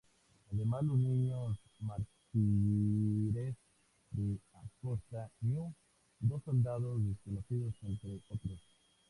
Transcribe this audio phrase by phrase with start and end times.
[0.51, 3.55] Además, los Niños Mártires
[4.09, 5.71] de Acosta Ñu,
[6.19, 8.59] dos Soldados Desconocidos, entre otros.